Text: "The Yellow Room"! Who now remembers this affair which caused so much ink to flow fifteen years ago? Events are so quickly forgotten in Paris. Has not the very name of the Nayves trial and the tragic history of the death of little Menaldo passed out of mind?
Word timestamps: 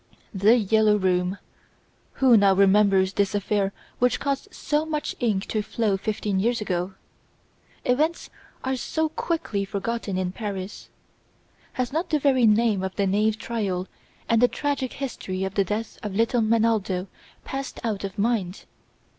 "The 0.33 0.55
Yellow 0.57 0.97
Room"! 0.97 1.37
Who 2.13 2.35
now 2.35 2.55
remembers 2.55 3.13
this 3.13 3.35
affair 3.35 3.71
which 3.99 4.19
caused 4.19 4.51
so 4.51 4.83
much 4.83 5.15
ink 5.19 5.45
to 5.49 5.61
flow 5.61 5.95
fifteen 5.95 6.39
years 6.39 6.59
ago? 6.59 6.95
Events 7.85 8.31
are 8.63 8.75
so 8.75 9.09
quickly 9.09 9.63
forgotten 9.63 10.17
in 10.17 10.31
Paris. 10.31 10.89
Has 11.73 11.93
not 11.93 12.09
the 12.09 12.17
very 12.17 12.47
name 12.47 12.81
of 12.81 12.95
the 12.95 13.05
Nayves 13.05 13.37
trial 13.37 13.87
and 14.27 14.41
the 14.41 14.47
tragic 14.47 14.93
history 14.93 15.43
of 15.43 15.53
the 15.53 15.63
death 15.63 15.99
of 16.01 16.15
little 16.15 16.41
Menaldo 16.41 17.05
passed 17.43 17.79
out 17.83 18.03
of 18.03 18.17
mind? 18.17 18.65